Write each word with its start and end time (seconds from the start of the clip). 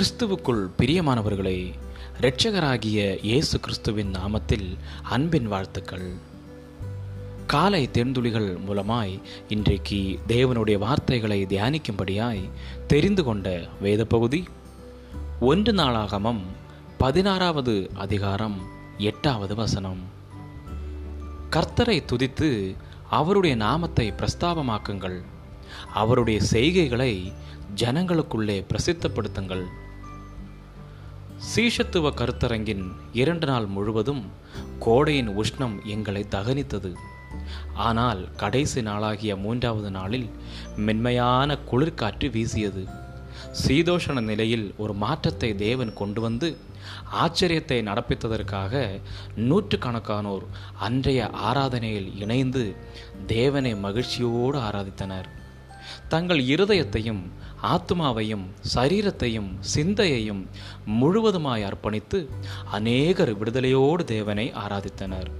கிறிஸ்துவுக்குள் 0.00 0.70
பிரியமானவர்களே 0.78 1.72
இரட்சகராகிய 2.20 3.18
இயேசு 3.24 3.60
கிறிஸ்துவின் 3.60 4.12
நாமத்தில் 4.12 4.76
அன்பின் 5.02 5.46
வாழ்த்துக்கள். 5.46 6.12
காலை 7.46 7.88
தேர்ந்துளிகள் 7.92 8.58
மூலமாய் 8.68 9.20
இன்றைக்கு 9.48 10.18
தேவனுடைய 10.28 10.78
வார்த்தைகளை 10.78 11.46
தியானிக்கும்படியாய் 11.46 12.50
தெரிந்து 12.86 13.24
கொண்ட 13.24 13.68
வேத 13.80 14.04
பகுதி 14.04 14.44
ஒன்று 15.40 15.72
நாளாகமம் 15.72 16.40
பதினாறாவது 16.98 17.90
அதிகாரம் 17.94 18.56
எட்டாவது 18.98 19.54
வசனம். 19.54 20.00
கர்த்தரை 21.50 22.04
துதித்து 22.12 22.76
அவருடைய 23.10 23.56
நாமத்தை 23.56 24.12
பிரஸ்தாபமாக்குங்கள். 24.12 25.22
அவருடைய 25.94 26.40
செய்கைகளை 26.52 27.32
ஜனங்களுக்குள்ளே 27.76 28.64
பிரசித்தப்படுத்துங்கள். 28.72 29.64
சீஷத்துவ 31.48 32.06
கருத்தரங்கின் 32.18 32.82
இரண்டு 33.12 33.46
நாள் 33.46 33.66
முழுவதும் 33.66 34.20
கோடையின் 34.78 35.30
உஷ்ணம் 35.40 35.76
எங்களை 35.84 36.22
தகனித்தது. 36.30 36.90
ஆனால் 37.74 38.20
கடைசி 38.36 38.80
நாளாகிய 38.82 39.36
மூன்றாவது 39.36 39.90
நாளில் 39.90 40.28
மென்மையான 40.86 41.56
குளிர்காற்று 41.70 42.28
வீசியது. 42.30 42.82
சீதோஷண 43.62 44.20
நிலையில் 44.20 44.74
ஒரு 44.76 44.94
மாற்றத்தை 44.94 45.50
தேவன் 45.56 45.92
கொண்டு 45.94 46.20
வந்து 46.20 46.50
ஆச்சரியத்தை 47.22 47.80
நடப்பித்ததற்காக 47.88 49.00
நூற்றுக்கணக்கானோர் 49.48 50.46
அன்றைய 50.78 51.30
ஆராதனையில் 51.48 52.10
இணைந்து 52.16 52.64
தேவனை 53.26 53.74
மகிழ்ச்சியோடு 53.86 54.58
ஆராதித்தனர். 54.58 55.28
தங்கள் 56.08 56.38
இருதயத்தையும் 56.38 57.22
ஆத்மாவையும் 57.62 58.46
சரீரத்தையும் 58.74 59.50
சிந்தையையும் 59.74 60.48
முழுவதுமாய் 60.86 61.64
அர்ப்பணித்து 61.64 62.28
அநேகர் 62.64 63.32
விடுதலையோடு 63.38 64.04
தேவனை 64.04 64.52
ஆராதித்தனர். 64.52 65.30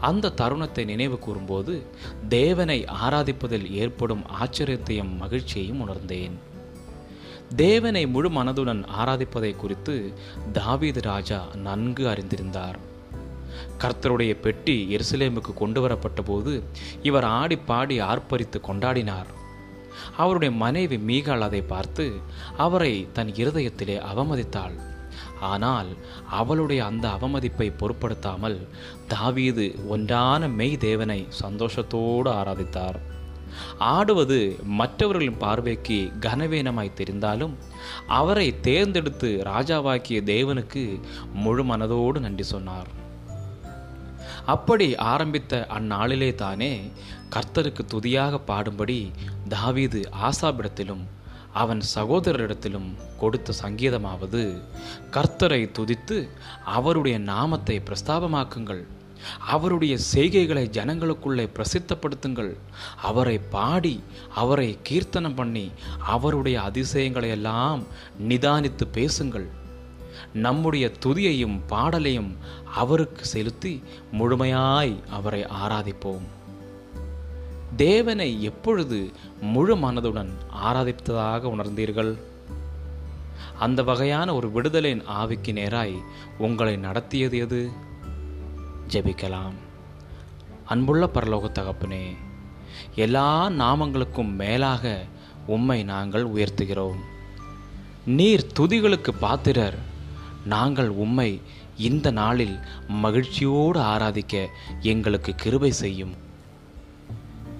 அந்த 0.00 0.28
தருணத்தை 0.28 0.84
நினைவு 0.84 1.18
கூறும்போது 1.18 1.86
தேவனை 2.28 2.84
ஆராதிப்பதில் 2.84 3.70
ஏற்படும் 3.70 4.24
ஆச்சரியத்தையும் 4.42 5.16
மகிழ்ச்சியையும் 5.16 5.80
உணர்ந்தேன். 5.80 6.38
தேவனை 7.56 8.06
முழு 8.06 8.30
மனதுடன் 8.30 8.82
ஆராதிப்பதை 8.98 9.56
குறித்து 9.56 10.12
தாவீது 10.52 11.02
ராஜா 11.02 11.46
நன்கு 11.54 12.06
அறிந்திருந்தார். 12.06 12.78
கர்த்தருடைய 13.78 14.34
பெட்டி 14.40 14.96
எருசலேமுக்கு 14.96 15.54
கொண்டு 15.54 15.80
வரப்பட்ட 15.80 16.22
போது 16.22 16.62
இவர் 17.02 17.24
ஆடி 17.24 17.56
பாடி 17.56 18.00
ஆர்ப்பரித்து 18.00 18.58
கொண்டாடினார். 18.60 19.36
அவருடைய 20.16 20.50
மனைவி 20.64 20.98
மீகாள் 21.10 21.46
அதை 21.48 21.62
பார்த்து 21.62 22.06
அவரை 22.56 22.92
தன் 23.12 23.32
இருதயத்திலே 23.42 23.98
அவமதித்தாள். 24.12 24.76
ஆனால் 25.40 25.90
அவளுடைய 26.30 26.80
அந்த 26.84 27.06
அவமதிப்பை 27.08 27.68
பொருட்படுத்தாமல் 27.76 28.56
தாவீது 29.08 29.66
ஒன்றான 29.88 30.48
மெய் 30.58 30.76
தேவனை 30.76 31.20
சந்தோஷத்தோடு 31.42 32.30
ஆராதித்தார். 32.40 32.98
ஆடுவது 33.78 34.38
மற்றவர்களின் 34.80 35.38
பார்வைக்கு 35.38 35.98
கனவீனமாய் 36.20 36.96
தெரிந்தாலும் 36.96 37.54
அவரை 38.06 38.48
தேர்ந்தெடுத்து 38.60 39.30
ராஜாவாக்கிய 39.44 40.18
தேவனுக்கு 40.34 40.84
முழு 41.44 41.64
மனதோடு 41.64 42.20
நன்றி 42.20 42.46
சொன்னார். 42.54 42.90
அப்படி 44.54 44.86
ஆரம்பித்த 45.12 45.52
அந்நாளிலே 45.76 46.30
தானே 46.42 46.72
கர்த்தருக்கு 47.34 47.82
துதியாக 47.94 48.40
பாடும்படி 48.50 49.00
தாவீது 49.54 50.00
ஆசாபிடத்திலும் 50.28 51.04
அவன் 51.62 51.82
சகோதரரிடத்திலும் 51.94 52.88
கொடுத்த 53.20 53.54
சங்கீதமாவது 53.62 54.42
கர்த்தரை 55.16 55.62
துதித்து 55.78 56.18
அவருடைய 56.76 57.16
நாமத்தை 57.32 57.76
பிரஸ்தாபமாக்குங்கள். 57.88 58.82
அவருடைய 59.52 59.94
செய்கைகளை 60.12 60.64
ஜனங்களுக்குள்ளே 60.78 61.46
பிரசித்தப்படுத்துங்கள். 61.56 62.52
அவரை 63.10 63.36
பாடி 63.54 63.94
அவரை 64.42 64.70
கீர்த்தனம் 64.82 65.34
பண்ணி 65.34 65.66
அவருடைய 66.14 66.56
அதிசயங்களை 66.68 67.30
எல்லாம் 67.38 67.82
நிதானித்து 68.28 68.86
பேசுங்கள். 68.98 69.48
நம்முடைய 70.32 70.92
துதியையும் 71.06 71.60
பாடலையும் 71.66 72.36
அவருக்கு 72.74 73.24
செலுத்தி 73.24 73.82
முழுமையாய் 74.12 74.96
அவரை 75.10 75.44
ஆராதிப்போம். 75.44 76.22
தேவனை 77.76 78.42
எப்பொழுது 78.42 79.10
முழு 79.40 79.76
மனதுடன் 79.76 80.30
ஆராதித்ததாக 80.64 81.42
உணர்ந்தீர்கள்? 81.42 82.18
அந்த 83.58 83.82
வகையான 83.82 84.34
ஒரு 84.34 84.52
விடுதலின் 84.52 85.02
ஆவிக்கு 85.08 85.52
நேராய் 85.52 85.98
உங்களை 86.38 86.76
நடத்தியது 86.76 87.38
எது? 87.38 87.70
ஜெபிக்கலாம். 88.88 89.54
அன்புள்ள 90.64 91.10
பரலோக 91.14 91.52
தகப்பனே 91.52 92.16
எல்லா 92.94 93.48
நாமங்களுக்கும் 93.48 94.32
மேலாக 94.32 95.04
உம்மை 95.46 95.82
நாங்கள் 95.82 96.30
உயர்த்துகிறோம். 96.30 96.98
நீர் 98.06 98.46
துதிகளுக்கு 98.58 99.08
பாத்திரர் 99.20 99.78
நாங்கள் 100.48 100.88
உம்மை 100.88 101.30
இந்த 101.76 102.10
நாளில் 102.10 102.56
மகிழ்ச்சியோடு 102.88 103.80
ஆராதிக்க 103.80 104.34
எங்களுக்கு 104.80 105.32
கிருபை 105.34 105.70
செய்யும். 105.72 106.14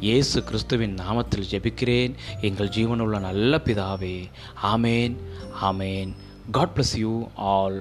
இயேசு 0.00 0.44
கிறிஸ்துவின் 0.44 0.96
நாமத்தில் 0.96 1.48
ஜெபிக்கிறேன். 1.50 2.14
எங்கள் 2.40 2.68
ஜீவனுள்ள 2.68 3.20
நல்ல 3.20 3.56
பிதாவே. 3.56 4.16
ஆமேன் 4.62 5.16
ஆமேன். 5.62 6.12
God 6.50 6.74
bless 6.76 6.96
you 6.96 7.28
all 7.34 7.78